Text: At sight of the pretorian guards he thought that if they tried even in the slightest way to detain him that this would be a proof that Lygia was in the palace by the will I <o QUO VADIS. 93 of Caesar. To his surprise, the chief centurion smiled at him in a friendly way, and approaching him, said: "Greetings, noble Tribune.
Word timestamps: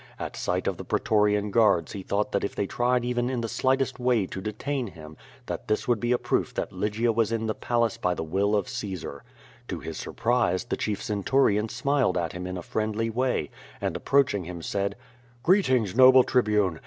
At 0.17 0.35
sight 0.35 0.65
of 0.65 0.77
the 0.77 0.83
pretorian 0.83 1.51
guards 1.51 1.91
he 1.91 2.01
thought 2.01 2.31
that 2.31 2.43
if 2.43 2.55
they 2.55 2.65
tried 2.65 3.05
even 3.05 3.29
in 3.29 3.41
the 3.41 3.47
slightest 3.47 3.99
way 3.99 4.25
to 4.25 4.41
detain 4.41 4.87
him 4.87 5.15
that 5.45 5.67
this 5.67 5.87
would 5.87 5.99
be 5.99 6.11
a 6.11 6.17
proof 6.17 6.55
that 6.55 6.73
Lygia 6.73 7.11
was 7.11 7.31
in 7.31 7.45
the 7.45 7.53
palace 7.53 7.97
by 7.97 8.15
the 8.15 8.23
will 8.23 8.47
I 8.55 8.59
<o 8.61 8.61
QUO 8.63 8.63
VADIS. 8.65 8.73
93 8.83 8.89
of 8.93 8.93
Caesar. 8.97 9.23
To 9.67 9.79
his 9.81 9.97
surprise, 9.97 10.63
the 10.65 10.75
chief 10.75 11.03
centurion 11.03 11.69
smiled 11.69 12.17
at 12.17 12.33
him 12.33 12.47
in 12.47 12.57
a 12.57 12.63
friendly 12.63 13.11
way, 13.11 13.51
and 13.79 13.95
approaching 13.95 14.45
him, 14.45 14.63
said: 14.63 14.95
"Greetings, 15.43 15.95
noble 15.95 16.23
Tribune. 16.23 16.79